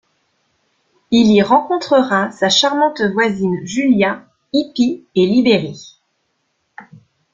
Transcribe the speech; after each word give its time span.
Il 1.11 1.31
y 1.31 1.43
rencontrera 1.43 2.31
sa 2.31 2.49
charmante 2.49 3.01
voisine 3.03 3.59
Julia, 3.63 4.25
hippie 4.51 5.05
et 5.13 5.27
libérée. 5.27 5.75